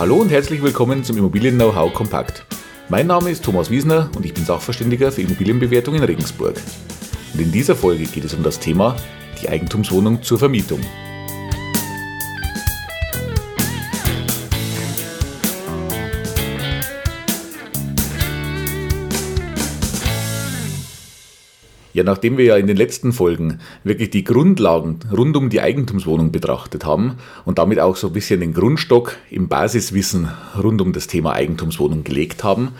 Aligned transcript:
Hallo 0.00 0.16
und 0.16 0.30
herzlich 0.30 0.62
willkommen 0.62 1.04
zum 1.04 1.18
Immobilien 1.18 1.56
Know-how 1.56 1.92
Kompakt. 1.92 2.46
Mein 2.88 3.06
Name 3.06 3.30
ist 3.30 3.44
Thomas 3.44 3.68
Wiesner 3.68 4.08
und 4.16 4.24
ich 4.24 4.32
bin 4.32 4.46
Sachverständiger 4.46 5.12
für 5.12 5.20
Immobilienbewertung 5.20 5.94
in 5.94 6.02
Regensburg. 6.02 6.56
Und 7.34 7.40
in 7.40 7.52
dieser 7.52 7.76
Folge 7.76 8.04
geht 8.04 8.24
es 8.24 8.32
um 8.32 8.42
das 8.42 8.58
Thema 8.58 8.96
die 9.42 9.50
Eigentumswohnung 9.50 10.22
zur 10.22 10.38
Vermietung. 10.38 10.80
Ja, 21.92 22.04
nachdem 22.04 22.38
wir 22.38 22.44
ja 22.44 22.56
in 22.56 22.68
den 22.68 22.76
letzten 22.76 23.12
Folgen 23.12 23.58
wirklich 23.82 24.10
die 24.10 24.22
Grundlagen 24.22 25.00
rund 25.10 25.36
um 25.36 25.50
die 25.50 25.60
Eigentumswohnung 25.60 26.30
betrachtet 26.30 26.84
haben 26.84 27.16
und 27.44 27.58
damit 27.58 27.80
auch 27.80 27.96
so 27.96 28.06
ein 28.06 28.12
bisschen 28.12 28.40
den 28.40 28.54
Grundstock 28.54 29.16
im 29.28 29.48
Basiswissen 29.48 30.28
rund 30.62 30.80
um 30.80 30.92
das 30.92 31.08
Thema 31.08 31.32
Eigentumswohnung 31.32 32.04
gelegt 32.04 32.44
haben, 32.44 32.76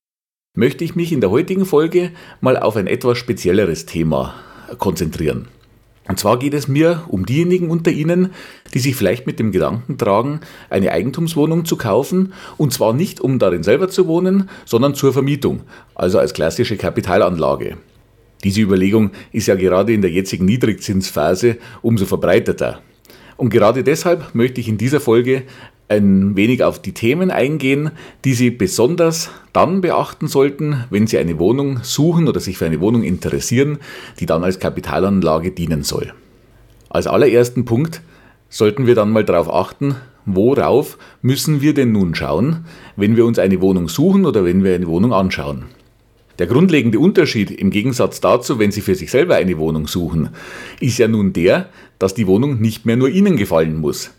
möchte 0.56 0.84
ich 0.84 0.94
mich 0.94 1.12
in 1.12 1.20
der 1.20 1.30
heutigen 1.30 1.66
Folge 1.66 2.12
mal 2.40 2.56
auf 2.56 2.76
ein 2.76 2.86
etwas 2.86 3.18
spezielleres 3.18 3.86
Thema 3.86 4.34
konzentrieren. 4.78 5.48
Und 6.06 6.18
zwar 6.18 6.38
geht 6.38 6.54
es 6.54 6.66
mir 6.66 7.04
um 7.08 7.26
diejenigen 7.26 7.70
unter 7.70 7.90
Ihnen, 7.90 8.32
die 8.74 8.80
sich 8.80 8.96
vielleicht 8.96 9.26
mit 9.26 9.38
dem 9.38 9.52
Gedanken 9.52 9.98
tragen, 9.98 10.40
eine 10.68 10.90
Eigentumswohnung 10.92 11.64
zu 11.64 11.76
kaufen, 11.76 12.32
und 12.56 12.72
zwar 12.72 12.92
nicht 12.92 13.20
um 13.20 13.38
darin 13.38 13.62
selber 13.62 13.88
zu 13.88 14.06
wohnen, 14.08 14.48
sondern 14.64 14.94
zur 14.94 15.12
Vermietung, 15.12 15.60
also 15.94 16.18
als 16.18 16.34
klassische 16.34 16.76
Kapitalanlage. 16.76 17.76
Diese 18.44 18.60
Überlegung 18.60 19.10
ist 19.32 19.48
ja 19.48 19.54
gerade 19.54 19.92
in 19.92 20.02
der 20.02 20.10
jetzigen 20.10 20.46
Niedrigzinsphase 20.46 21.58
umso 21.82 22.06
verbreiteter. 22.06 22.80
Und 23.36 23.50
gerade 23.50 23.84
deshalb 23.84 24.34
möchte 24.34 24.60
ich 24.60 24.68
in 24.68 24.78
dieser 24.78 25.00
Folge 25.00 25.42
ein 25.88 26.36
wenig 26.36 26.62
auf 26.62 26.80
die 26.80 26.92
Themen 26.92 27.30
eingehen, 27.30 27.90
die 28.24 28.34
Sie 28.34 28.50
besonders 28.50 29.30
dann 29.52 29.80
beachten 29.80 30.28
sollten, 30.28 30.84
wenn 30.90 31.06
Sie 31.06 31.18
eine 31.18 31.38
Wohnung 31.38 31.80
suchen 31.82 32.28
oder 32.28 32.38
sich 32.38 32.58
für 32.58 32.66
eine 32.66 32.80
Wohnung 32.80 33.02
interessieren, 33.02 33.78
die 34.20 34.26
dann 34.26 34.44
als 34.44 34.60
Kapitalanlage 34.60 35.50
dienen 35.50 35.82
soll. 35.82 36.12
Als 36.88 37.06
allerersten 37.06 37.64
Punkt 37.64 38.02
sollten 38.48 38.86
wir 38.86 38.94
dann 38.94 39.10
mal 39.10 39.24
darauf 39.24 39.52
achten, 39.52 39.96
worauf 40.26 40.96
müssen 41.22 41.60
wir 41.60 41.74
denn 41.74 41.92
nun 41.92 42.14
schauen, 42.14 42.66
wenn 42.96 43.16
wir 43.16 43.24
uns 43.24 43.38
eine 43.38 43.60
Wohnung 43.60 43.88
suchen 43.88 44.26
oder 44.26 44.44
wenn 44.44 44.62
wir 44.62 44.74
eine 44.74 44.86
Wohnung 44.86 45.12
anschauen. 45.12 45.64
Der 46.40 46.46
grundlegende 46.46 46.98
Unterschied 46.98 47.50
im 47.50 47.68
Gegensatz 47.68 48.22
dazu, 48.22 48.58
wenn 48.58 48.72
Sie 48.72 48.80
für 48.80 48.94
sich 48.94 49.10
selber 49.10 49.34
eine 49.34 49.58
Wohnung 49.58 49.86
suchen, 49.86 50.30
ist 50.80 50.96
ja 50.96 51.06
nun 51.06 51.34
der, 51.34 51.68
dass 51.98 52.14
die 52.14 52.26
Wohnung 52.26 52.62
nicht 52.62 52.86
mehr 52.86 52.96
nur 52.96 53.10
Ihnen 53.10 53.36
gefallen 53.36 53.76
muss. 53.76 54.10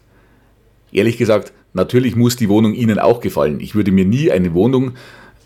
Ehrlich 0.91 1.17
gesagt, 1.17 1.51
natürlich 1.73 2.15
muss 2.15 2.35
die 2.35 2.47
Wohnung 2.47 2.75
Ihnen 2.75 2.99
auch 2.99 3.21
gefallen. 3.21 3.59
Ich 3.59 3.73
würde 3.73 3.91
mir 3.91 4.05
nie 4.05 4.29
eine 4.29 4.53
Wohnung 4.53 4.91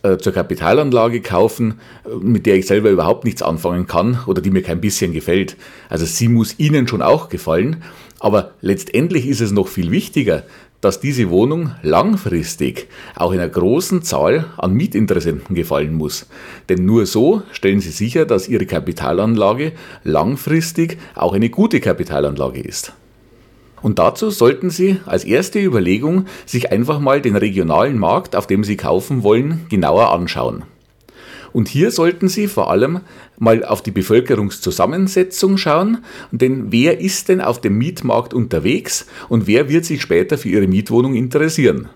äh, 0.03 0.17
zur 0.17 0.33
Kapitalanlage 0.33 1.21
kaufen, 1.21 1.75
äh, 2.03 2.13
mit 2.13 2.45
der 2.45 2.55
ich 2.55 2.67
selber 2.67 2.89
überhaupt 2.89 3.23
nichts 3.23 3.41
anfangen 3.41 3.87
kann 3.87 4.19
oder 4.27 4.41
die 4.41 4.51
mir 4.51 4.61
kein 4.61 4.81
bisschen 4.81 5.13
gefällt. 5.13 5.55
Also 5.87 6.03
sie 6.05 6.27
muss 6.27 6.59
Ihnen 6.59 6.89
schon 6.89 7.01
auch 7.01 7.29
gefallen, 7.29 7.83
aber 8.19 8.51
letztendlich 8.59 9.27
ist 9.27 9.39
es 9.39 9.51
noch 9.53 9.69
viel 9.69 9.91
wichtiger, 9.91 10.43
dass 10.86 11.00
diese 11.00 11.31
Wohnung 11.31 11.72
langfristig 11.81 12.89
auch 13.16 13.31
in 13.31 13.39
einer 13.39 13.50
großen 13.50 14.03
Zahl 14.03 14.45
an 14.55 14.73
Mietinteressenten 14.73 15.55
gefallen 15.55 15.95
muss. 15.95 16.28
Denn 16.69 16.86
nur 16.86 17.08
so 17.08 17.41
stellen 17.52 17.80
Sie 17.80 17.89
sicher, 17.89 18.28
dass 18.28 18.47
Ihre 18.47 18.67
Kapitalanlage 18.67 19.72
langfristig 20.03 21.00
auch 21.16 21.33
eine 21.33 21.50
gute 21.50 21.80
Kapitalanlage 21.80 22.61
ist. 22.61 22.94
Und 23.81 23.97
dazu 23.97 24.30
sollten 24.30 24.69
Sie 24.69 24.97
als 25.08 25.23
erste 25.23 25.59
Überlegung 25.59 26.28
sich 26.45 26.72
einfach 26.72 27.00
mal 27.00 27.19
den 27.19 27.35
regionalen 27.35 27.97
Markt, 27.97 28.35
auf 28.35 28.45
dem 28.45 28.63
Sie 28.63 28.78
kaufen 28.78 29.24
wollen, 29.24 29.66
genauer 29.69 30.13
anschauen. 30.13 30.66
Und 31.55 31.69
hier 31.69 31.89
sollten 31.89 32.27
Sie 32.27 32.47
vor 32.47 32.69
allem 32.69 32.99
mal 33.39 33.63
auf 33.63 33.81
die 33.81 33.91
Bevölkerungszusammensetzung 33.91 35.55
schauen, 35.55 35.99
denn 36.31 36.73
wer 36.73 36.99
ist 36.99 37.29
denn 37.29 37.39
auf 37.39 37.61
dem 37.61 37.77
Mietmarkt 37.77 38.33
unterwegs 38.33 39.05
und 39.29 39.47
wer 39.47 39.69
wird 39.69 39.85
sich 39.85 40.01
später 40.01 40.38
für 40.38 40.49
Ihre 40.49 40.67
Mietwohnung 40.67 41.15
interessieren? 41.15 41.88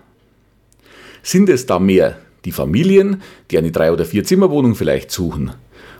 Sind 1.22 1.50
es 1.50 1.66
da 1.66 1.78
mehr 1.78 2.16
die 2.46 2.52
Familien, 2.52 3.20
die 3.50 3.58
eine 3.58 3.70
Drei- 3.70 3.92
oder 3.92 4.06
Vier-Zimmer-Wohnung 4.06 4.76
vielleicht 4.76 5.10
suchen? 5.10 5.50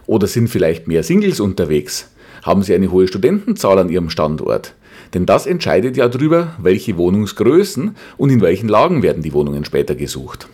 Oder 0.06 0.26
sind 0.26 0.49
vielleicht 0.49 0.88
mehr 0.88 1.03
Singles 1.03 1.38
unterwegs? 1.38 2.10
Haben 2.43 2.62
sie 2.62 2.75
eine 2.75 2.91
hohe 2.91 3.09
Studentenzahl 3.09 3.78
an 3.78 3.91
ihrem 3.91 4.09
Standort? 4.09 4.72
Denn 5.12 5.26
das 5.26 5.44
entscheidet 5.44 5.99
ja 5.99 6.09
darüber, 6.09 6.56
welche 6.62 6.97
Wohnungsgrößen 6.97 7.94
und 8.16 8.31
in 8.31 8.41
welchen 8.41 8.70
Lagen 8.70 9.03
werden 9.03 9.22
die 9.22 9.34
Wohnungen 9.34 9.66
später 9.66 9.94
gesucht. 9.94 10.49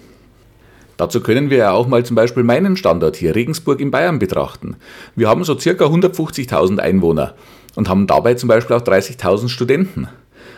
Dazu 0.96 1.20
können 1.20 1.50
wir 1.50 1.58
ja 1.58 1.72
auch 1.72 1.86
mal 1.86 2.04
zum 2.04 2.16
Beispiel 2.16 2.42
meinen 2.42 2.76
Standort 2.76 3.16
hier, 3.16 3.34
Regensburg 3.34 3.80
in 3.80 3.90
Bayern, 3.90 4.18
betrachten. 4.18 4.76
Wir 5.14 5.28
haben 5.28 5.44
so 5.44 5.58
circa 5.58 5.84
150.000 5.86 6.78
Einwohner 6.78 7.34
und 7.74 7.88
haben 7.88 8.06
dabei 8.06 8.34
zum 8.34 8.48
Beispiel 8.48 8.76
auch 8.76 8.82
30.000 8.82 9.48
Studenten. 9.48 10.08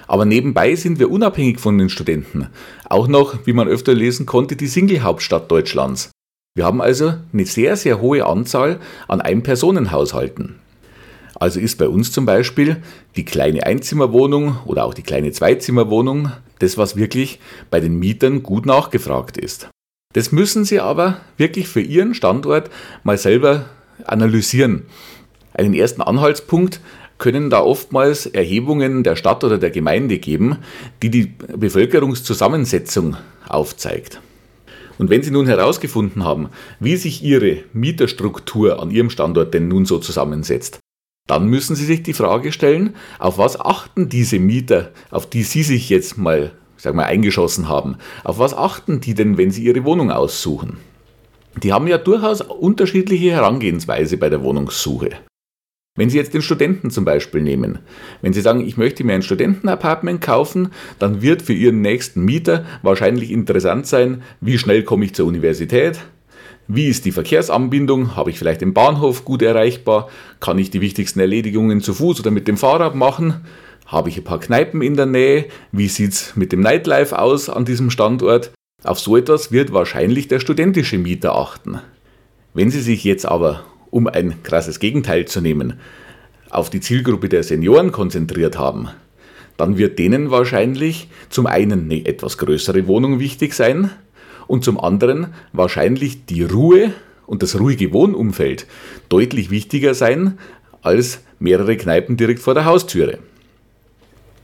Aber 0.06 0.24
nebenbei 0.24 0.74
sind 0.74 0.98
wir 0.98 1.10
unabhängig 1.10 1.60
von 1.60 1.76
den 1.76 1.90
Studenten 1.90 2.48
auch 2.88 3.08
noch, 3.08 3.46
wie 3.46 3.52
man 3.52 3.68
öfter 3.68 3.94
lesen 3.94 4.26
konnte, 4.26 4.56
die 4.56 4.66
Single-Hauptstadt 4.66 5.50
Deutschlands. 5.50 6.10
Wir 6.54 6.64
haben 6.64 6.80
also 6.80 7.14
eine 7.32 7.44
sehr, 7.44 7.76
sehr 7.76 8.00
hohe 8.00 8.24
Anzahl 8.24 8.80
an 9.06 9.20
Ein-Personen-Haushalten. 9.20 10.56
Also 11.34 11.60
ist 11.60 11.78
bei 11.78 11.88
uns 11.88 12.10
zum 12.10 12.26
Beispiel 12.26 12.82
die 13.16 13.24
kleine 13.24 13.64
Einzimmerwohnung 13.64 14.58
oder 14.64 14.84
auch 14.84 14.94
die 14.94 15.02
kleine 15.02 15.30
Zweizimmerwohnung 15.30 16.32
das, 16.58 16.76
was 16.76 16.96
wirklich 16.96 17.38
bei 17.70 17.78
den 17.78 17.98
Mietern 17.98 18.42
gut 18.42 18.66
nachgefragt 18.66 19.36
ist. 19.36 19.68
Das 20.14 20.32
müssen 20.32 20.64
Sie 20.64 20.80
aber 20.80 21.20
wirklich 21.36 21.68
für 21.68 21.82
Ihren 21.82 22.14
Standort 22.14 22.70
mal 23.04 23.18
selber 23.18 23.66
analysieren. 24.04 24.86
Einen 25.52 25.74
ersten 25.74 26.00
Anhaltspunkt 26.00 26.80
können 27.18 27.50
da 27.50 27.60
oftmals 27.60 28.26
Erhebungen 28.26 29.02
der 29.02 29.16
Stadt 29.16 29.44
oder 29.44 29.58
der 29.58 29.70
Gemeinde 29.70 30.18
geben, 30.18 30.58
die 31.02 31.10
die 31.10 31.26
Bevölkerungszusammensetzung 31.26 33.16
aufzeigt. 33.48 34.20
Und 34.98 35.10
wenn 35.10 35.22
Sie 35.22 35.30
nun 35.30 35.46
herausgefunden 35.46 36.24
haben, 36.24 36.48
wie 36.80 36.96
sich 36.96 37.22
Ihre 37.22 37.64
Mieterstruktur 37.72 38.80
an 38.80 38.90
Ihrem 38.90 39.10
Standort 39.10 39.52
denn 39.52 39.68
nun 39.68 39.84
so 39.84 39.98
zusammensetzt, 39.98 40.78
dann 41.26 41.48
müssen 41.48 41.76
Sie 41.76 41.84
sich 41.84 42.02
die 42.02 42.14
Frage 42.14 42.52
stellen, 42.52 42.96
auf 43.18 43.36
was 43.36 43.60
achten 43.60 44.08
diese 44.08 44.38
Mieter, 44.38 44.90
auf 45.10 45.28
die 45.28 45.42
Sie 45.42 45.62
sich 45.62 45.90
jetzt 45.90 46.16
mal 46.16 46.52
sag 46.78 46.94
mal, 46.94 47.04
eingeschossen 47.04 47.68
haben. 47.68 47.96
Auf 48.24 48.38
was 48.38 48.56
achten 48.56 49.00
die 49.00 49.14
denn, 49.14 49.36
wenn 49.36 49.50
sie 49.50 49.64
ihre 49.64 49.84
Wohnung 49.84 50.10
aussuchen? 50.10 50.78
Die 51.62 51.72
haben 51.72 51.88
ja 51.88 51.98
durchaus 51.98 52.40
unterschiedliche 52.40 53.32
Herangehensweise 53.32 54.16
bei 54.16 54.30
der 54.30 54.42
Wohnungssuche. 54.42 55.10
Wenn 55.96 56.10
Sie 56.10 56.16
jetzt 56.16 56.32
den 56.32 56.42
Studenten 56.42 56.90
zum 56.90 57.04
Beispiel 57.04 57.42
nehmen, 57.42 57.80
wenn 58.22 58.32
Sie 58.32 58.40
sagen, 58.40 58.60
ich 58.60 58.76
möchte 58.76 59.02
mir 59.02 59.14
ein 59.14 59.22
Studentenapartment 59.22 60.20
kaufen, 60.20 60.68
dann 61.00 61.22
wird 61.22 61.42
für 61.42 61.54
Ihren 61.54 61.80
nächsten 61.80 62.24
Mieter 62.24 62.64
wahrscheinlich 62.82 63.32
interessant 63.32 63.88
sein, 63.88 64.22
wie 64.40 64.58
schnell 64.58 64.84
komme 64.84 65.06
ich 65.06 65.14
zur 65.16 65.26
Universität, 65.26 65.98
wie 66.68 66.86
ist 66.86 67.04
die 67.04 67.10
Verkehrsanbindung, 67.10 68.14
habe 68.14 68.30
ich 68.30 68.38
vielleicht 68.38 68.60
den 68.60 68.74
Bahnhof 68.74 69.24
gut 69.24 69.42
erreichbar, 69.42 70.08
kann 70.38 70.58
ich 70.58 70.70
die 70.70 70.80
wichtigsten 70.80 71.18
Erledigungen 71.18 71.80
zu 71.80 71.94
Fuß 71.94 72.20
oder 72.20 72.30
mit 72.30 72.46
dem 72.46 72.58
Fahrrad 72.58 72.94
machen, 72.94 73.40
habe 73.88 74.10
ich 74.10 74.18
ein 74.18 74.24
paar 74.24 74.38
Kneipen 74.38 74.82
in 74.82 74.96
der 74.96 75.06
Nähe? 75.06 75.46
Wie 75.72 75.88
sieht 75.88 76.12
es 76.12 76.36
mit 76.36 76.52
dem 76.52 76.60
Nightlife 76.60 77.18
aus 77.18 77.48
an 77.48 77.64
diesem 77.64 77.90
Standort? 77.90 78.52
Auf 78.84 79.00
so 79.00 79.16
etwas 79.16 79.50
wird 79.50 79.72
wahrscheinlich 79.72 80.28
der 80.28 80.40
studentische 80.40 80.98
Mieter 80.98 81.34
achten. 81.34 81.80
Wenn 82.54 82.70
Sie 82.70 82.82
sich 82.82 83.02
jetzt 83.02 83.26
aber, 83.26 83.64
um 83.90 84.06
ein 84.06 84.42
krasses 84.42 84.78
Gegenteil 84.78 85.24
zu 85.24 85.40
nehmen, 85.40 85.80
auf 86.50 86.70
die 86.70 86.80
Zielgruppe 86.80 87.28
der 87.28 87.42
Senioren 87.42 87.90
konzentriert 87.90 88.58
haben, 88.58 88.88
dann 89.56 89.78
wird 89.78 89.98
denen 89.98 90.30
wahrscheinlich 90.30 91.08
zum 91.30 91.46
einen 91.46 91.84
eine 91.84 92.06
etwas 92.06 92.38
größere 92.38 92.86
Wohnung 92.86 93.18
wichtig 93.18 93.54
sein 93.54 93.90
und 94.46 94.64
zum 94.64 94.78
anderen 94.78 95.34
wahrscheinlich 95.52 96.26
die 96.26 96.44
Ruhe 96.44 96.92
und 97.26 97.42
das 97.42 97.58
ruhige 97.58 97.92
Wohnumfeld 97.92 98.66
deutlich 99.08 99.50
wichtiger 99.50 99.94
sein 99.94 100.38
als 100.82 101.22
mehrere 101.38 101.76
Kneipen 101.76 102.16
direkt 102.16 102.40
vor 102.40 102.54
der 102.54 102.66
Haustüre. 102.66 103.18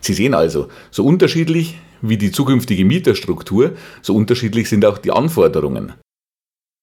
Sie 0.05 0.13
sehen 0.13 0.35
also, 0.35 0.69
so 0.91 1.03
unterschiedlich 1.03 1.79
wie 2.03 2.19
die 2.19 2.31
zukünftige 2.31 2.85
Mieterstruktur, 2.85 3.73
so 4.03 4.15
unterschiedlich 4.15 4.69
sind 4.69 4.85
auch 4.85 4.99
die 4.99 5.11
Anforderungen. 5.11 5.95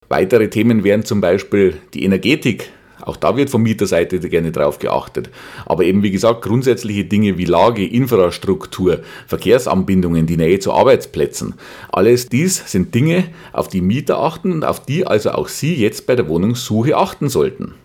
Weitere 0.10 0.50
Themen 0.50 0.84
wären 0.84 1.06
zum 1.06 1.22
Beispiel 1.22 1.78
die 1.94 2.04
Energetik. 2.04 2.72
Auch 3.00 3.18
da 3.18 3.38
wird 3.38 3.52
von 3.52 3.62
Mieterseite 3.62 4.20
gerne 4.20 4.52
drauf 4.52 4.80
geachtet. 4.80 5.30
Aber 5.68 5.84
eben 5.84 6.02
wie 6.02 6.10
gesagt, 6.10 6.42
grundsätzliche 6.42 7.06
Dinge 7.06 7.38
wie 7.38 7.46
Lage, 7.46 7.86
Infrastruktur, 7.86 9.02
Verkehrsanbindungen, 9.28 10.26
die 10.26 10.38
Nähe 10.38 10.60
zu 10.60 10.74
Arbeitsplätzen. 10.74 11.54
Alles 11.92 12.28
dies 12.28 12.72
sind 12.72 12.96
Dinge, 12.96 13.26
auf 13.54 13.68
die 13.68 13.82
Mieter 13.82 14.18
achten 14.18 14.52
und 14.52 14.64
auf 14.66 14.84
die 14.84 15.06
also 15.06 15.32
auch 15.32 15.48
Sie 15.48 15.76
jetzt 15.76 16.08
bei 16.08 16.16
der 16.16 16.28
Wohnungssuche 16.28 16.98
achten 16.98 17.30
sollten. 17.30 17.76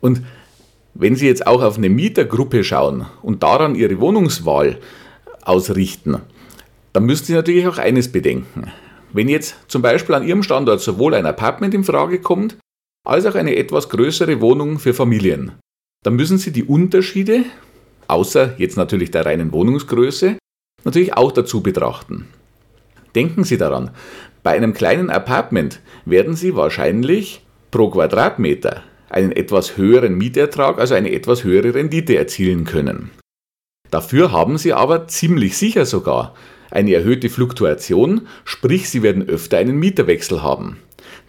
Und 0.00 0.22
wenn 0.94 1.16
Sie 1.16 1.26
jetzt 1.26 1.46
auch 1.46 1.62
auf 1.62 1.78
eine 1.78 1.88
Mietergruppe 1.88 2.64
schauen 2.64 3.06
und 3.22 3.42
daran 3.42 3.74
Ihre 3.74 4.00
Wohnungswahl 4.00 4.78
ausrichten, 5.42 6.20
dann 6.92 7.04
müssen 7.04 7.26
Sie 7.26 7.34
natürlich 7.34 7.66
auch 7.66 7.78
eines 7.78 8.10
bedenken. 8.10 8.72
Wenn 9.12 9.28
jetzt 9.28 9.56
zum 9.68 9.82
Beispiel 9.82 10.14
an 10.14 10.26
Ihrem 10.26 10.42
Standort 10.42 10.80
sowohl 10.80 11.14
ein 11.14 11.26
Apartment 11.26 11.74
in 11.74 11.84
Frage 11.84 12.20
kommt, 12.20 12.56
als 13.06 13.26
auch 13.26 13.34
eine 13.34 13.56
etwas 13.56 13.88
größere 13.88 14.40
Wohnung 14.40 14.78
für 14.78 14.94
Familien, 14.94 15.52
dann 16.04 16.14
müssen 16.14 16.38
Sie 16.38 16.52
die 16.52 16.64
Unterschiede, 16.64 17.44
außer 18.08 18.54
jetzt 18.58 18.76
natürlich 18.76 19.10
der 19.10 19.26
reinen 19.26 19.52
Wohnungsgröße, 19.52 20.36
natürlich 20.84 21.14
auch 21.14 21.32
dazu 21.32 21.62
betrachten. 21.62 22.28
Denken 23.14 23.44
Sie 23.44 23.56
daran, 23.56 23.90
bei 24.42 24.52
einem 24.52 24.72
kleinen 24.72 25.10
Apartment 25.10 25.80
werden 26.04 26.36
Sie 26.36 26.54
wahrscheinlich 26.54 27.44
pro 27.70 27.90
Quadratmeter 27.90 28.82
einen 29.10 29.32
etwas 29.32 29.76
höheren 29.76 30.16
Mietertrag, 30.16 30.78
also 30.78 30.94
eine 30.94 31.12
etwas 31.12 31.44
höhere 31.44 31.74
Rendite 31.74 32.16
erzielen 32.16 32.64
können. 32.64 33.10
Dafür 33.90 34.32
haben 34.32 34.56
Sie 34.56 34.72
aber 34.72 35.08
ziemlich 35.08 35.56
sicher 35.56 35.84
sogar 35.84 36.34
eine 36.70 36.94
erhöhte 36.94 37.28
Fluktuation, 37.28 38.28
sprich 38.44 38.88
Sie 38.88 39.02
werden 39.02 39.28
öfter 39.28 39.58
einen 39.58 39.78
Mieterwechsel 39.78 40.42
haben. 40.42 40.76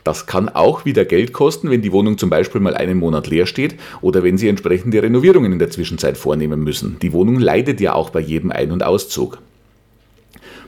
Das 0.03 0.25
kann 0.25 0.49
auch 0.49 0.85
wieder 0.85 1.05
Geld 1.05 1.33
kosten, 1.33 1.69
wenn 1.69 1.81
die 1.81 1.91
Wohnung 1.91 2.17
zum 2.17 2.29
Beispiel 2.29 2.61
mal 2.61 2.75
einen 2.75 2.97
Monat 2.97 3.27
leer 3.27 3.45
steht 3.45 3.75
oder 4.01 4.23
wenn 4.23 4.37
Sie 4.37 4.47
entsprechende 4.47 5.01
Renovierungen 5.01 5.53
in 5.53 5.59
der 5.59 5.69
Zwischenzeit 5.69 6.17
vornehmen 6.17 6.63
müssen. 6.63 6.97
Die 7.01 7.13
Wohnung 7.13 7.39
leidet 7.39 7.81
ja 7.81 7.93
auch 7.93 8.09
bei 8.09 8.19
jedem 8.19 8.51
Ein- 8.51 8.71
und 8.71 8.83
Auszug. 8.83 9.39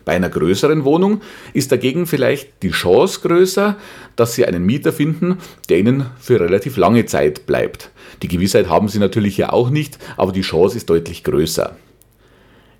Bei 0.05 0.13
einer 0.13 0.29
größeren 0.29 0.83
Wohnung 0.83 1.21
ist 1.53 1.71
dagegen 1.71 2.05
vielleicht 2.07 2.61
die 2.61 2.71
Chance 2.71 3.21
größer, 3.21 3.77
dass 4.15 4.33
Sie 4.33 4.45
einen 4.45 4.65
Mieter 4.65 4.91
finden, 4.91 5.37
der 5.69 5.79
Ihnen 5.79 6.07
für 6.19 6.39
relativ 6.39 6.77
lange 6.77 7.05
Zeit 7.05 7.45
bleibt. 7.45 7.91
Die 8.21 8.27
Gewissheit 8.27 8.69
haben 8.69 8.89
Sie 8.89 8.99
natürlich 8.99 9.37
ja 9.37 9.51
auch 9.51 9.69
nicht, 9.69 9.97
aber 10.17 10.31
die 10.31 10.41
Chance 10.41 10.77
ist 10.77 10.89
deutlich 10.89 11.23
größer. 11.23 11.75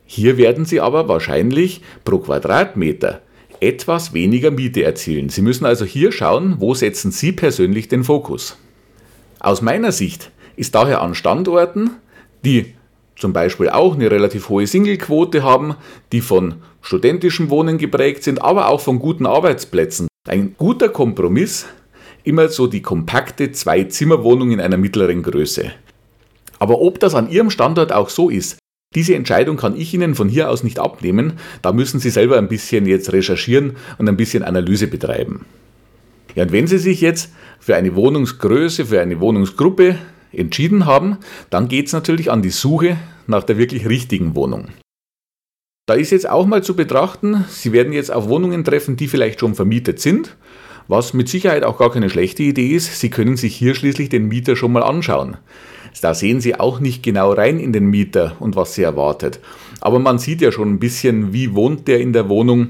Hier 0.05 0.37
werden 0.37 0.65
Sie 0.65 0.81
aber 0.81 1.07
wahrscheinlich 1.07 1.81
pro 2.03 2.19
Quadratmeter 2.19 3.21
etwas 3.61 4.13
weniger 4.13 4.51
Miete 4.51 4.83
erzielen. 4.83 5.29
Sie 5.29 5.41
müssen 5.41 5.65
also 5.65 5.85
hier 5.85 6.11
schauen, 6.11 6.55
wo 6.59 6.73
setzen 6.73 7.11
Sie 7.11 7.31
persönlich 7.31 7.87
den 7.87 8.03
Fokus. 8.03 8.57
Aus 9.39 9.61
meiner 9.61 9.91
Sicht 9.91 10.31
ist 10.55 10.75
daher 10.75 11.01
an 11.01 11.15
Standorten, 11.15 11.91
die 12.43 12.75
zum 13.15 13.33
Beispiel 13.33 13.69
auch 13.69 13.95
eine 13.95 14.10
relativ 14.10 14.50
hohe 14.50 14.68
Singlequote 14.68 15.44
haben, 15.44 15.75
die 16.12 16.21
von 16.21 16.56
studentischem 16.81 17.50
Wohnen 17.50 17.77
geprägt 17.77 18.24
sind, 18.24 18.42
aber 18.42 18.69
auch 18.69 18.81
von 18.81 19.00
guten 19.00 19.25
Arbeitsplätzen. 19.25 20.07
Ein 20.27 20.56
guter 20.57 20.89
Kompromiss, 20.89 21.65
immer 22.24 22.50
so 22.50 22.68
die 22.68 22.81
kompakte 22.81 23.51
Zwei-Zimmer-Wohnung 23.51 24.51
in 24.51 24.62
einer 24.62 24.77
mittleren 24.77 25.24
Größe. 25.24 25.71
Aber 26.60 26.81
ob 26.81 27.00
das 27.00 27.15
an 27.15 27.30
Ihrem 27.30 27.50
Standort 27.50 27.92
auch 27.92 28.10
so 28.10 28.30
ist, 28.30 28.57
diese 28.95 29.16
Entscheidung 29.16 29.57
kann 29.57 29.75
ich 29.75 29.94
Ihnen 29.94 30.16
von 30.16 30.30
hier 30.30 30.50
aus 30.50 30.63
nicht 30.63 30.80
abnehmen. 30.80 31.33
Da 31.62 31.74
müssen 31.74 32.00
Sie 32.00 32.09
selber 32.09 32.38
ein 32.38 32.48
bisschen 32.48 32.86
jetzt 32.86 33.12
recherchieren 33.12 33.75
und 33.98 34.07
ein 34.07 34.18
bisschen 34.18 34.44
Analyse 34.44 34.88
betreiben. 34.88 35.45
Ja, 36.36 36.44
und 36.44 36.51
wenn 36.51 36.68
Sie 36.68 36.77
sich 36.77 37.01
jetzt 37.01 37.31
für 37.59 37.75
eine 37.75 37.95
Wohnungsgröße, 37.95 38.86
für 38.86 39.01
eine 39.01 39.19
Wohnungsgruppe 39.19 39.95
entschieden 40.33 40.85
haben, 40.85 41.18
dann 41.50 41.68
geht 41.68 41.88
es 41.88 41.94
natürlich 41.94 42.31
an 42.31 42.41
die 42.41 42.50
Suche 42.50 42.97
nach 43.27 43.44
der 43.44 43.57
wirklich 43.57 43.88
richtigen 43.88 44.35
Wohnung. 44.35 44.69
Da 45.85 45.95
ist 45.95 46.12
jetzt 46.12 46.30
auch 46.30 46.45
mal 46.45 46.63
zu 46.63 46.75
betrachten, 46.75 47.44
Sie 47.50 47.74
werden 47.74 47.91
jetzt 47.91 48.12
auf 48.12 48.30
Wohnungen 48.30 48.63
treffen, 48.63 48.95
die 48.95 49.07
vielleicht 49.07 49.41
schon 49.41 49.53
vermietet 49.53 50.00
sind, 50.00 50.38
was 50.88 51.13
mit 51.13 51.27
Sicherheit 51.27 51.63
auch 51.63 51.77
gar 51.77 51.91
keine 51.91 52.09
schlechte 52.09 52.44
Idee 52.44 52.69
ist. 52.69 53.00
Sie 53.00 53.09
können 53.09 53.35
sich 53.35 53.56
hier 53.56 53.75
schließlich 53.75 54.09
den 54.09 54.27
Mieter 54.27 54.56
schon 54.56 54.71
mal 54.71 54.83
anschauen. 54.83 55.38
Da 56.01 56.13
sehen 56.13 56.41
Sie 56.41 56.59
auch 56.59 56.80
nicht 56.80 57.03
genau 57.03 57.33
rein 57.33 57.59
in 57.59 57.74
den 57.74 57.85
Mieter 57.85 58.35
und 58.39 58.56
was 58.56 58.75
Sie 58.75 58.83
erwartet. 58.83 59.39
Aber 59.81 60.00
man 60.00 60.19
sieht 60.19 60.41
ja 60.41 60.51
schon 60.51 60.69
ein 60.69 60.80
bisschen, 60.80 61.33
wie 61.33 61.53
wohnt 61.53 61.88
der 61.88 62.00
in 62.00 62.13
der 62.13 62.30
Wohnung 62.30 62.69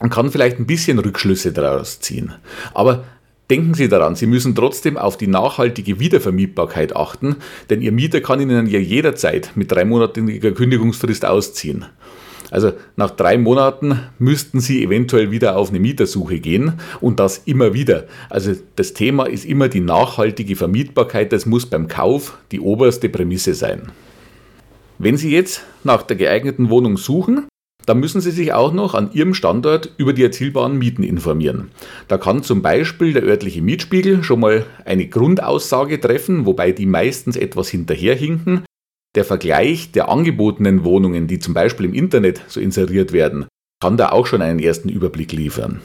und 0.00 0.10
kann 0.10 0.30
vielleicht 0.30 0.58
ein 0.58 0.66
bisschen 0.66 0.98
Rückschlüsse 0.98 1.52
daraus 1.52 2.00
ziehen. 2.00 2.32
Aber 2.74 3.04
Denken 3.52 3.74
Sie 3.74 3.90
daran, 3.90 4.14
Sie 4.14 4.26
müssen 4.26 4.54
trotzdem 4.54 4.96
auf 4.96 5.18
die 5.18 5.26
nachhaltige 5.26 6.00
Wiedervermietbarkeit 6.00 6.96
achten, 6.96 7.36
denn 7.68 7.82
Ihr 7.82 7.92
Mieter 7.92 8.22
kann 8.22 8.40
Ihnen 8.40 8.66
ja 8.66 8.78
jederzeit 8.78 9.50
mit 9.56 9.70
dreimonatiger 9.70 10.52
Kündigungsfrist 10.52 11.26
ausziehen. 11.26 11.84
Also 12.50 12.72
nach 12.96 13.10
drei 13.10 13.36
Monaten 13.36 14.00
müssten 14.18 14.60
Sie 14.60 14.82
eventuell 14.82 15.30
wieder 15.32 15.58
auf 15.58 15.68
eine 15.68 15.80
Mietersuche 15.80 16.40
gehen 16.40 16.80
und 17.02 17.20
das 17.20 17.42
immer 17.44 17.74
wieder. 17.74 18.06
Also 18.30 18.54
das 18.76 18.94
Thema 18.94 19.26
ist 19.26 19.44
immer 19.44 19.68
die 19.68 19.80
nachhaltige 19.80 20.56
Vermietbarkeit. 20.56 21.30
Das 21.30 21.44
muss 21.44 21.66
beim 21.66 21.88
Kauf 21.88 22.38
die 22.52 22.60
oberste 22.60 23.10
Prämisse 23.10 23.52
sein. 23.52 23.92
Wenn 24.98 25.18
Sie 25.18 25.30
jetzt 25.30 25.62
nach 25.84 26.02
der 26.04 26.16
geeigneten 26.16 26.70
Wohnung 26.70 26.96
suchen, 26.96 27.48
dann 27.86 28.00
müssen 28.00 28.20
Sie 28.20 28.30
sich 28.30 28.52
auch 28.52 28.72
noch 28.72 28.94
an 28.94 29.10
Ihrem 29.12 29.34
Standort 29.34 29.92
über 29.96 30.12
die 30.12 30.22
erzielbaren 30.22 30.78
Mieten 30.78 31.02
informieren. 31.02 31.70
Da 32.08 32.18
kann 32.18 32.42
zum 32.42 32.62
Beispiel 32.62 33.12
der 33.12 33.24
örtliche 33.24 33.62
Mietspiegel 33.62 34.22
schon 34.22 34.40
mal 34.40 34.66
eine 34.84 35.06
Grundaussage 35.06 36.00
treffen, 36.00 36.46
wobei 36.46 36.72
die 36.72 36.86
meistens 36.86 37.36
etwas 37.36 37.68
hinterherhinken. 37.68 38.64
Der 39.14 39.24
Vergleich 39.24 39.92
der 39.92 40.08
angebotenen 40.08 40.84
Wohnungen, 40.84 41.26
die 41.26 41.38
zum 41.38 41.54
Beispiel 41.54 41.86
im 41.86 41.94
Internet 41.94 42.42
so 42.48 42.60
inseriert 42.60 43.12
werden, 43.12 43.46
kann 43.80 43.96
da 43.96 44.10
auch 44.10 44.26
schon 44.26 44.42
einen 44.42 44.60
ersten 44.60 44.88
Überblick 44.88 45.32
liefern. 45.32 45.80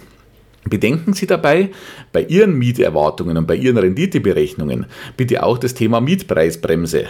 Bedenken 0.69 1.13
Sie 1.13 1.27
dabei 1.27 1.71
bei 2.11 2.21
Ihren 2.23 2.57
Mieterwartungen 2.57 3.37
und 3.37 3.47
bei 3.47 3.55
Ihren 3.55 3.77
Renditeberechnungen 3.77 4.85
bitte 5.15 5.43
auch 5.43 5.57
das 5.57 5.73
Thema 5.73 6.01
Mietpreisbremse. 6.01 7.05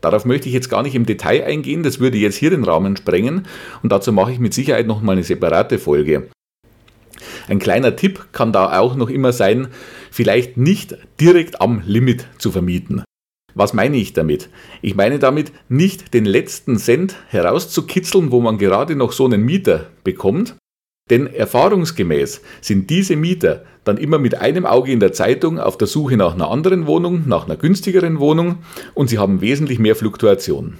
Darauf 0.00 0.24
möchte 0.24 0.48
ich 0.48 0.54
jetzt 0.54 0.70
gar 0.70 0.82
nicht 0.82 0.94
im 0.94 1.06
Detail 1.06 1.44
eingehen, 1.44 1.82
das 1.82 2.00
würde 2.00 2.18
jetzt 2.18 2.36
hier 2.36 2.50
den 2.50 2.64
Rahmen 2.64 2.96
sprengen 2.96 3.46
und 3.82 3.92
dazu 3.92 4.12
mache 4.12 4.32
ich 4.32 4.38
mit 4.38 4.54
Sicherheit 4.54 4.86
noch 4.86 5.02
mal 5.02 5.12
eine 5.12 5.24
separate 5.24 5.78
Folge. 5.78 6.28
Ein 7.48 7.58
kleiner 7.58 7.96
Tipp 7.96 8.28
kann 8.32 8.52
da 8.52 8.78
auch 8.78 8.94
noch 8.94 9.10
immer 9.10 9.32
sein, 9.32 9.68
vielleicht 10.10 10.56
nicht 10.56 10.96
direkt 11.20 11.60
am 11.60 11.82
Limit 11.84 12.26
zu 12.38 12.50
vermieten. 12.50 13.02
Was 13.54 13.72
meine 13.74 13.96
ich 13.96 14.12
damit? 14.12 14.48
Ich 14.80 14.94
meine 14.94 15.18
damit 15.18 15.52
nicht 15.68 16.14
den 16.14 16.24
letzten 16.24 16.78
Cent 16.78 17.16
herauszukitzeln, 17.28 18.30
wo 18.30 18.40
man 18.40 18.58
gerade 18.58 18.94
noch 18.94 19.12
so 19.12 19.24
einen 19.24 19.42
Mieter 19.42 19.88
bekommt, 20.04 20.54
denn 21.10 21.26
erfahrungsgemäß 21.26 22.40
sind 22.60 22.88
diese 22.88 23.16
Mieter 23.16 23.64
dann 23.84 23.98
immer 23.98 24.18
mit 24.18 24.36
einem 24.36 24.64
Auge 24.64 24.92
in 24.92 25.00
der 25.00 25.12
Zeitung 25.12 25.58
auf 25.58 25.76
der 25.76 25.88
Suche 25.88 26.16
nach 26.16 26.34
einer 26.34 26.50
anderen 26.50 26.86
Wohnung, 26.86 27.24
nach 27.26 27.46
einer 27.46 27.56
günstigeren 27.56 28.20
Wohnung 28.20 28.58
und 28.94 29.08
sie 29.08 29.18
haben 29.18 29.40
wesentlich 29.40 29.78
mehr 29.78 29.96
Fluktuation. 29.96 30.74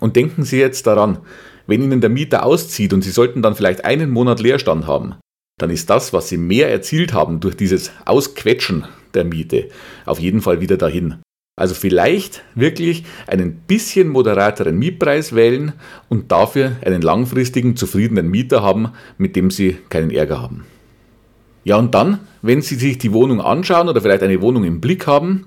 Und 0.00 0.16
denken 0.16 0.44
Sie 0.44 0.58
jetzt 0.58 0.86
daran, 0.86 1.18
wenn 1.66 1.82
Ihnen 1.82 2.00
der 2.00 2.10
Mieter 2.10 2.44
auszieht 2.44 2.92
und 2.92 3.02
Sie 3.02 3.10
sollten 3.10 3.42
dann 3.42 3.54
vielleicht 3.54 3.84
einen 3.84 4.10
Monat 4.10 4.40
Leerstand 4.40 4.86
haben, 4.86 5.14
dann 5.58 5.70
ist 5.70 5.88
das, 5.88 6.12
was 6.12 6.28
Sie 6.28 6.36
mehr 6.36 6.70
erzielt 6.70 7.12
haben 7.12 7.40
durch 7.40 7.56
dieses 7.56 7.90
Ausquetschen 8.04 8.84
der 9.14 9.24
Miete, 9.24 9.68
auf 10.04 10.18
jeden 10.18 10.42
Fall 10.42 10.60
wieder 10.60 10.76
dahin. 10.76 11.22
Also 11.56 11.74
vielleicht 11.74 12.42
wirklich 12.56 13.04
einen 13.28 13.54
bisschen 13.54 14.08
moderateren 14.08 14.76
Mietpreis 14.76 15.34
wählen 15.34 15.72
und 16.08 16.32
dafür 16.32 16.72
einen 16.84 17.00
langfristigen, 17.00 17.76
zufriedenen 17.76 18.28
Mieter 18.28 18.62
haben, 18.62 18.88
mit 19.18 19.36
dem 19.36 19.50
Sie 19.52 19.78
keinen 19.88 20.10
Ärger 20.10 20.42
haben. 20.42 20.64
Ja, 21.62 21.76
und 21.76 21.94
dann, 21.94 22.20
wenn 22.42 22.60
Sie 22.60 22.74
sich 22.74 22.98
die 22.98 23.12
Wohnung 23.12 23.40
anschauen 23.40 23.88
oder 23.88 24.00
vielleicht 24.00 24.24
eine 24.24 24.42
Wohnung 24.42 24.64
im 24.64 24.80
Blick 24.80 25.06
haben, 25.06 25.46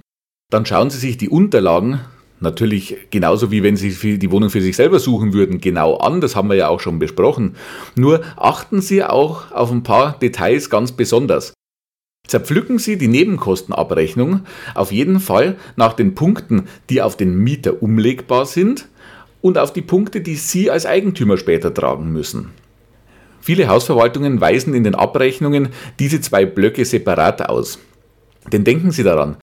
dann 0.50 0.66
schauen 0.66 0.90
Sie 0.90 0.98
sich 0.98 1.18
die 1.18 1.30
Unterlagen 1.30 2.00
natürlich 2.40 2.98
genauso 3.10 3.52
wie 3.52 3.64
wenn 3.64 3.76
Sie 3.76 4.18
die 4.18 4.32
Wohnung 4.32 4.50
für 4.50 4.62
sich 4.62 4.76
selber 4.76 5.00
suchen 5.00 5.34
würden, 5.34 5.60
genau 5.60 5.98
an. 5.98 6.22
Das 6.22 6.36
haben 6.36 6.50
wir 6.50 6.56
ja 6.56 6.70
auch 6.70 6.80
schon 6.80 7.00
besprochen. 7.00 7.56
Nur 7.96 8.22
achten 8.36 8.82
Sie 8.82 9.04
auch 9.04 9.52
auf 9.52 9.72
ein 9.72 9.84
paar 9.84 10.18
Details 10.20 10.70
ganz 10.70 10.92
besonders. 10.92 11.54
Zerpflücken 12.28 12.78
Sie 12.78 12.98
die 12.98 13.08
Nebenkostenabrechnung 13.08 14.42
auf 14.76 14.92
jeden 14.92 15.20
Fall 15.20 15.56
nach 15.76 15.94
den 15.94 16.14
Punkten, 16.14 16.68
die 16.90 17.02
auf 17.02 17.16
den 17.16 17.38
Mieter 17.38 17.82
umlegbar 17.82 18.46
sind 18.46 18.90
und 19.42 19.58
auf 19.58 19.72
die 19.72 19.82
Punkte, 19.82 20.22
die 20.22 20.36
Sie 20.36 20.70
als 20.70 20.86
Eigentümer 20.86 21.38
später 21.38 21.74
tragen 21.74 22.12
müssen. 22.12 22.50
Viele 23.40 23.70
Hausverwaltungen 23.70 24.42
weisen 24.42 24.74
in 24.74 24.84
den 24.84 24.94
Abrechnungen 24.94 25.70
diese 26.00 26.20
zwei 26.20 26.46
Blöcke 26.46 26.84
separat 26.84 27.48
aus. 27.48 27.80
Denn 28.52 28.66
denken 28.66 28.92
Sie 28.92 29.04
daran, 29.04 29.38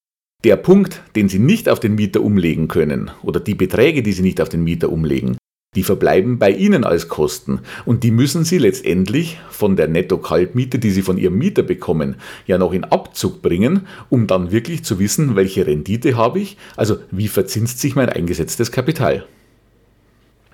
der 0.44 0.56
Punkt, 0.56 1.00
den 1.16 1.30
Sie 1.30 1.38
nicht 1.38 1.70
auf 1.70 1.80
den 1.80 1.94
Mieter 1.94 2.20
umlegen 2.20 2.68
können 2.68 3.10
oder 3.22 3.40
die 3.40 3.54
Beträge, 3.54 4.02
die 4.02 4.12
Sie 4.12 4.22
nicht 4.22 4.42
auf 4.42 4.50
den 4.50 4.62
Mieter 4.62 4.90
umlegen, 4.90 5.38
die 5.74 5.82
verbleiben 5.82 6.38
bei 6.38 6.50
Ihnen 6.50 6.84
als 6.84 7.08
Kosten 7.08 7.60
und 7.84 8.02
die 8.02 8.10
müssen 8.10 8.44
Sie 8.44 8.58
letztendlich 8.58 9.38
von 9.50 9.76
der 9.76 9.88
Netto-Kaltmiete, 9.88 10.78
die 10.78 10.90
Sie 10.90 11.02
von 11.02 11.18
Ihrem 11.18 11.38
Mieter 11.38 11.62
bekommen, 11.62 12.16
ja 12.46 12.58
noch 12.58 12.72
in 12.72 12.84
Abzug 12.84 13.42
bringen, 13.42 13.86
um 14.08 14.26
dann 14.26 14.52
wirklich 14.52 14.84
zu 14.84 14.98
wissen, 14.98 15.36
welche 15.36 15.66
Rendite 15.66 16.16
habe 16.16 16.40
ich, 16.40 16.56
also 16.76 16.98
wie 17.10 17.28
verzinst 17.28 17.80
sich 17.80 17.96
mein 17.96 18.08
eingesetztes 18.08 18.72
Kapital. 18.72 19.26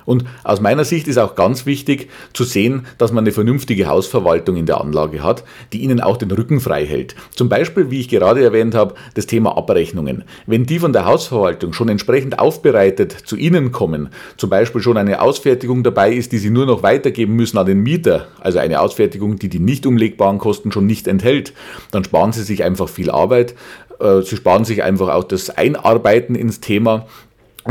Und 0.04 0.24
aus 0.44 0.60
meiner 0.60 0.84
Sicht 0.84 1.08
ist 1.08 1.18
auch 1.18 1.34
ganz 1.34 1.66
wichtig 1.66 2.08
zu 2.32 2.44
sehen, 2.44 2.86
dass 2.98 3.12
man 3.12 3.24
eine 3.24 3.32
vernünftige 3.32 3.86
Hausverwaltung 3.86 4.56
in 4.56 4.66
der 4.66 4.80
Anlage 4.80 5.22
hat, 5.22 5.44
die 5.72 5.80
Ihnen 5.80 6.00
auch 6.00 6.16
den 6.16 6.30
Rücken 6.30 6.60
frei 6.60 6.86
hält. 6.86 7.14
Zum 7.34 7.48
Beispiel, 7.48 7.90
wie 7.90 8.00
ich 8.00 8.08
gerade 8.08 8.42
erwähnt 8.42 8.74
habe, 8.74 8.94
das 9.14 9.26
Thema 9.26 9.56
Abrechnungen. 9.56 10.24
Wenn 10.46 10.66
die 10.66 10.78
von 10.78 10.92
der 10.92 11.04
Hausverwaltung 11.04 11.72
schon 11.72 11.88
entsprechend 11.88 12.38
aufbereitet 12.38 13.12
zu 13.12 13.36
Ihnen 13.36 13.72
kommen, 13.72 14.08
zum 14.36 14.50
Beispiel 14.50 14.80
schon 14.80 14.96
eine 14.96 15.20
Ausfertigung 15.20 15.82
dabei 15.82 16.12
ist, 16.12 16.32
die 16.32 16.38
Sie 16.38 16.50
nur 16.50 16.66
noch 16.66 16.82
weitergeben 16.82 17.36
müssen 17.36 17.58
an 17.58 17.66
den 17.66 17.80
Mieter, 17.80 18.28
also 18.40 18.58
eine 18.58 18.80
Ausfertigung, 18.80 19.36
die 19.36 19.48
die 19.48 19.58
nicht 19.58 19.86
umlegbaren 19.86 20.38
Kosten 20.38 20.72
schon 20.72 20.86
nicht 20.86 21.08
enthält, 21.08 21.52
dann 21.90 22.04
sparen 22.04 22.32
Sie 22.32 22.42
sich 22.42 22.64
einfach 22.64 22.88
viel 22.88 23.10
Arbeit. 23.10 23.54
Äh, 24.00 24.22
Sie 24.22 24.36
sparen 24.36 24.64
sich 24.64 24.82
einfach 24.82 25.08
auch 25.08 25.24
das 25.24 25.50
Einarbeiten 25.50 26.34
ins 26.34 26.60
Thema 26.60 27.06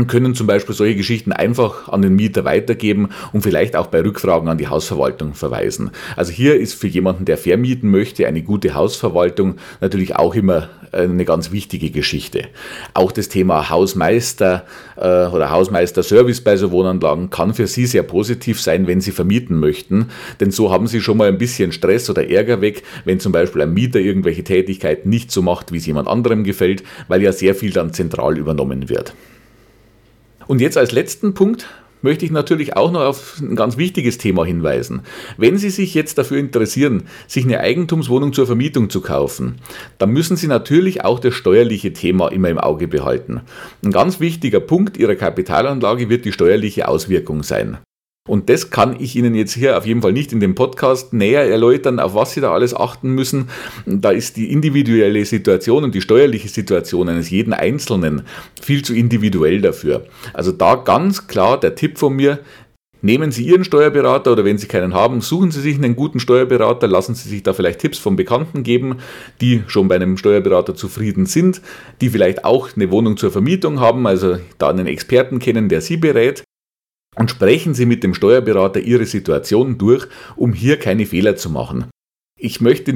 und 0.00 0.06
können 0.06 0.34
zum 0.34 0.46
Beispiel 0.46 0.74
solche 0.74 0.96
Geschichten 0.96 1.30
einfach 1.30 1.90
an 1.90 2.00
den 2.00 2.16
Mieter 2.16 2.46
weitergeben 2.46 3.10
und 3.34 3.42
vielleicht 3.42 3.76
auch 3.76 3.88
bei 3.88 4.00
Rückfragen 4.00 4.48
an 4.48 4.56
die 4.56 4.68
Hausverwaltung 4.68 5.34
verweisen. 5.34 5.90
Also 6.16 6.32
hier 6.32 6.58
ist 6.58 6.72
für 6.72 6.86
jemanden, 6.86 7.26
der 7.26 7.36
vermieten 7.36 7.90
möchte, 7.90 8.26
eine 8.26 8.40
gute 8.42 8.74
Hausverwaltung 8.74 9.56
natürlich 9.82 10.16
auch 10.16 10.34
immer 10.34 10.70
eine 10.92 11.26
ganz 11.26 11.52
wichtige 11.52 11.90
Geschichte. 11.90 12.44
Auch 12.94 13.12
das 13.12 13.28
Thema 13.28 13.68
Hausmeister 13.68 14.64
äh, 14.96 15.26
oder 15.26 15.50
Hausmeister-Service 15.50 16.40
bei 16.40 16.56
so 16.56 16.72
Wohnanlagen 16.72 17.28
kann 17.28 17.52
für 17.52 17.66
Sie 17.66 17.84
sehr 17.84 18.02
positiv 18.02 18.58
sein, 18.58 18.86
wenn 18.86 19.02
Sie 19.02 19.12
vermieten 19.12 19.60
möchten, 19.60 20.06
denn 20.40 20.50
so 20.50 20.72
haben 20.72 20.86
Sie 20.86 21.02
schon 21.02 21.18
mal 21.18 21.28
ein 21.28 21.38
bisschen 21.38 21.72
Stress 21.72 22.08
oder 22.08 22.28
Ärger 22.28 22.62
weg, 22.62 22.84
wenn 23.04 23.20
zum 23.20 23.32
Beispiel 23.32 23.62
ein 23.62 23.74
Mieter 23.74 24.00
irgendwelche 24.00 24.44
Tätigkeiten 24.44 25.10
nicht 25.10 25.30
so 25.30 25.42
macht, 25.42 25.72
wie 25.72 25.76
es 25.76 25.86
jemand 25.86 26.08
anderem 26.08 26.42
gefällt, 26.42 26.82
weil 27.06 27.22
ja 27.22 27.32
sehr 27.32 27.54
viel 27.54 27.72
dann 27.72 27.92
zentral 27.92 28.38
übernommen 28.38 28.88
wird. 28.88 29.14
Und 30.50 30.60
jetzt 30.60 30.76
als 30.76 30.90
letzten 30.90 31.32
Punkt 31.32 31.68
möchte 32.02 32.24
ich 32.24 32.32
natürlich 32.32 32.76
auch 32.76 32.90
noch 32.90 33.02
auf 33.02 33.38
ein 33.40 33.54
ganz 33.54 33.76
wichtiges 33.76 34.18
Thema 34.18 34.44
hinweisen. 34.44 35.02
Wenn 35.36 35.58
Sie 35.58 35.70
sich 35.70 35.94
jetzt 35.94 36.18
dafür 36.18 36.38
interessieren, 36.38 37.04
sich 37.28 37.44
eine 37.44 37.60
Eigentumswohnung 37.60 38.32
zur 38.32 38.46
Vermietung 38.46 38.90
zu 38.90 39.00
kaufen, 39.00 39.60
dann 39.98 40.10
müssen 40.10 40.36
Sie 40.36 40.48
natürlich 40.48 41.04
auch 41.04 41.20
das 41.20 41.34
steuerliche 41.34 41.92
Thema 41.92 42.32
immer 42.32 42.48
im 42.48 42.58
Auge 42.58 42.88
behalten. 42.88 43.42
Ein 43.84 43.92
ganz 43.92 44.18
wichtiger 44.18 44.58
Punkt 44.58 44.96
Ihrer 44.96 45.14
Kapitalanlage 45.14 46.08
wird 46.08 46.24
die 46.24 46.32
steuerliche 46.32 46.88
Auswirkung 46.88 47.44
sein. 47.44 47.78
Und 48.28 48.50
das 48.50 48.70
kann 48.70 49.00
ich 49.00 49.16
Ihnen 49.16 49.34
jetzt 49.34 49.54
hier 49.54 49.78
auf 49.78 49.86
jeden 49.86 50.02
Fall 50.02 50.12
nicht 50.12 50.32
in 50.32 50.40
dem 50.40 50.54
Podcast 50.54 51.12
näher 51.12 51.50
erläutern, 51.50 51.98
auf 51.98 52.14
was 52.14 52.32
Sie 52.32 52.40
da 52.40 52.52
alles 52.52 52.74
achten 52.74 53.10
müssen. 53.10 53.48
Da 53.86 54.10
ist 54.10 54.36
die 54.36 54.52
individuelle 54.52 55.24
Situation 55.24 55.84
und 55.84 55.94
die 55.94 56.02
steuerliche 56.02 56.48
Situation 56.48 57.08
eines 57.08 57.30
jeden 57.30 57.54
Einzelnen 57.54 58.22
viel 58.60 58.84
zu 58.84 58.94
individuell 58.94 59.60
dafür. 59.62 60.06
Also 60.34 60.52
da 60.52 60.76
ganz 60.76 61.28
klar 61.28 61.58
der 61.58 61.74
Tipp 61.74 61.98
von 61.98 62.14
mir, 62.14 62.40
Nehmen 63.02 63.32
Sie 63.32 63.46
Ihren 63.46 63.64
Steuerberater 63.64 64.32
oder 64.32 64.44
wenn 64.44 64.58
Sie 64.58 64.66
keinen 64.66 64.92
haben, 64.92 65.22
suchen 65.22 65.50
Sie 65.50 65.62
sich 65.62 65.76
einen 65.76 65.96
guten 65.96 66.20
Steuerberater, 66.20 66.86
lassen 66.86 67.14
Sie 67.14 67.30
sich 67.30 67.42
da 67.42 67.54
vielleicht 67.54 67.80
Tipps 67.80 67.98
von 67.98 68.14
Bekannten 68.14 68.62
geben, 68.62 68.98
die 69.40 69.62
schon 69.68 69.88
bei 69.88 69.94
einem 69.94 70.18
Steuerberater 70.18 70.74
zufrieden 70.74 71.24
sind, 71.24 71.62
die 72.02 72.10
vielleicht 72.10 72.44
auch 72.44 72.68
eine 72.76 72.90
Wohnung 72.90 73.16
zur 73.16 73.30
Vermietung 73.30 73.80
haben, 73.80 74.06
also 74.06 74.36
da 74.58 74.68
einen 74.68 74.86
Experten 74.86 75.38
kennen, 75.38 75.70
der 75.70 75.80
Sie 75.80 75.96
berät 75.96 76.44
und 77.16 77.30
sprechen 77.30 77.74
Sie 77.74 77.86
mit 77.86 78.02
dem 78.02 78.14
Steuerberater 78.14 78.80
Ihre 78.80 79.06
Situation 79.06 79.78
durch, 79.78 80.06
um 80.36 80.52
hier 80.52 80.78
keine 80.78 81.06
Fehler 81.06 81.36
zu 81.36 81.50
machen. 81.50 81.86
Ich 82.42 82.62
möchte 82.62 82.94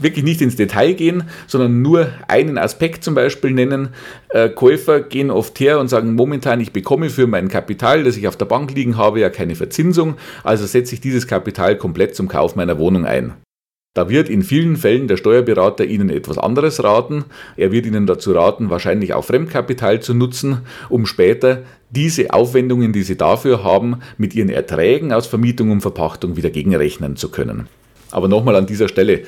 wirklich 0.00 0.24
nicht 0.24 0.40
ins 0.40 0.56
Detail 0.56 0.94
gehen, 0.94 1.22
sondern 1.46 1.80
nur 1.80 2.08
einen 2.26 2.58
Aspekt 2.58 3.04
zum 3.04 3.14
Beispiel 3.14 3.52
nennen. 3.52 3.90
Äh, 4.30 4.48
Käufer 4.48 5.00
gehen 5.00 5.30
oft 5.30 5.60
her 5.60 5.78
und 5.78 5.86
sagen, 5.86 6.16
momentan 6.16 6.60
ich 6.60 6.72
bekomme 6.72 7.08
für 7.08 7.28
mein 7.28 7.48
Kapital, 7.48 8.02
das 8.02 8.16
ich 8.16 8.26
auf 8.26 8.36
der 8.36 8.46
Bank 8.46 8.74
liegen 8.74 8.96
habe, 8.96 9.20
ja 9.20 9.30
keine 9.30 9.54
Verzinsung, 9.54 10.16
also 10.42 10.66
setze 10.66 10.96
ich 10.96 11.00
dieses 11.00 11.28
Kapital 11.28 11.78
komplett 11.78 12.16
zum 12.16 12.26
Kauf 12.26 12.56
meiner 12.56 12.80
Wohnung 12.80 13.06
ein. 13.06 13.34
Da 13.92 14.08
wird 14.08 14.28
in 14.28 14.44
vielen 14.44 14.76
Fällen 14.76 15.08
der 15.08 15.16
Steuerberater 15.16 15.84
Ihnen 15.84 16.10
etwas 16.10 16.38
anderes 16.38 16.84
raten. 16.84 17.24
Er 17.56 17.72
wird 17.72 17.86
Ihnen 17.86 18.06
dazu 18.06 18.30
raten, 18.30 18.70
wahrscheinlich 18.70 19.14
auch 19.14 19.24
Fremdkapital 19.24 19.98
zu 19.98 20.14
nutzen, 20.14 20.58
um 20.88 21.06
später 21.06 21.64
diese 21.90 22.32
Aufwendungen, 22.32 22.92
die 22.92 23.02
Sie 23.02 23.16
dafür 23.16 23.64
haben, 23.64 23.96
mit 24.16 24.32
Ihren 24.32 24.48
Erträgen 24.48 25.12
aus 25.12 25.26
Vermietung 25.26 25.72
und 25.72 25.80
Verpachtung 25.80 26.36
wieder 26.36 26.50
gegenrechnen 26.50 27.16
zu 27.16 27.30
können. 27.30 27.66
Aber 28.12 28.28
nochmal 28.28 28.54
an 28.54 28.66
dieser 28.66 28.86
Stelle, 28.86 29.22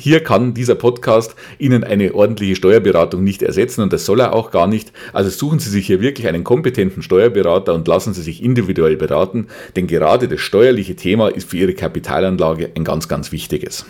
hier 0.00 0.20
kann 0.20 0.54
dieser 0.54 0.74
Podcast 0.74 1.34
Ihnen 1.58 1.84
eine 1.84 2.14
ordentliche 2.14 2.56
Steuerberatung 2.56 3.22
nicht 3.22 3.42
ersetzen 3.42 3.82
und 3.82 3.92
das 3.92 4.06
soll 4.06 4.20
er 4.20 4.32
auch 4.32 4.50
gar 4.50 4.66
nicht. 4.66 4.92
Also 5.12 5.28
suchen 5.28 5.58
Sie 5.58 5.68
sich 5.68 5.86
hier 5.86 6.00
wirklich 6.00 6.26
einen 6.26 6.42
kompetenten 6.42 7.02
Steuerberater 7.02 7.74
und 7.74 7.86
lassen 7.86 8.14
Sie 8.14 8.22
sich 8.22 8.42
individuell 8.42 8.96
beraten, 8.96 9.48
denn 9.76 9.86
gerade 9.86 10.26
das 10.26 10.40
steuerliche 10.40 10.96
Thema 10.96 11.28
ist 11.28 11.50
für 11.50 11.58
Ihre 11.58 11.74
Kapitalanlage 11.74 12.70
ein 12.74 12.84
ganz, 12.84 13.08
ganz 13.08 13.30
wichtiges. 13.30 13.84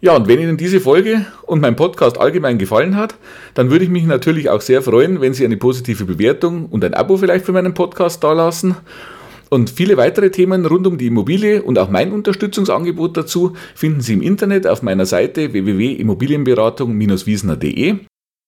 Ja, 0.00 0.16
und 0.16 0.26
wenn 0.26 0.40
Ihnen 0.40 0.56
diese 0.56 0.80
Folge 0.80 1.26
und 1.42 1.60
mein 1.60 1.76
Podcast 1.76 2.18
allgemein 2.18 2.58
gefallen 2.58 2.96
hat, 2.96 3.14
dann 3.54 3.70
würde 3.70 3.84
ich 3.84 3.90
mich 3.90 4.02
natürlich 4.02 4.50
auch 4.50 4.60
sehr 4.60 4.82
freuen, 4.82 5.20
wenn 5.20 5.34
Sie 5.34 5.44
eine 5.44 5.56
positive 5.56 6.04
Bewertung 6.04 6.66
und 6.66 6.84
ein 6.84 6.94
Abo 6.94 7.16
vielleicht 7.16 7.44
für 7.44 7.52
meinen 7.52 7.74
Podcast 7.74 8.24
dalassen. 8.24 8.74
Und 9.52 9.68
viele 9.68 9.98
weitere 9.98 10.30
Themen 10.30 10.64
rund 10.64 10.86
um 10.86 10.96
die 10.96 11.08
Immobilie 11.08 11.62
und 11.62 11.78
auch 11.78 11.90
mein 11.90 12.12
Unterstützungsangebot 12.12 13.18
dazu 13.18 13.52
finden 13.74 14.00
Sie 14.00 14.14
im 14.14 14.22
Internet 14.22 14.66
auf 14.66 14.80
meiner 14.80 15.04
Seite 15.04 15.52
www.immobilienberatung-wiesner.de. 15.52 17.96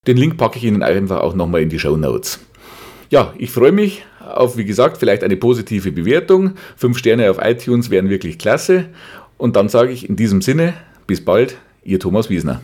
Den 0.06 0.16
Link 0.16 0.38
packe 0.38 0.56
ich 0.56 0.64
Ihnen 0.64 0.82
einfach 0.82 1.20
auch 1.20 1.34
nochmal 1.34 1.60
in 1.60 1.68
die 1.68 1.78
Show 1.78 1.98
Notes. 1.98 2.40
Ja, 3.10 3.34
ich 3.36 3.50
freue 3.50 3.72
mich 3.72 4.06
auf, 4.18 4.56
wie 4.56 4.64
gesagt, 4.64 4.96
vielleicht 4.96 5.24
eine 5.24 5.36
positive 5.36 5.92
Bewertung. 5.92 6.52
Fünf 6.74 6.96
Sterne 6.96 7.30
auf 7.30 7.36
iTunes 7.38 7.90
wären 7.90 8.08
wirklich 8.08 8.38
klasse. 8.38 8.86
Und 9.36 9.56
dann 9.56 9.68
sage 9.68 9.92
ich 9.92 10.08
in 10.08 10.16
diesem 10.16 10.40
Sinne, 10.40 10.72
bis 11.06 11.22
bald, 11.22 11.58
Ihr 11.82 12.00
Thomas 12.00 12.30
Wiesner. 12.30 12.62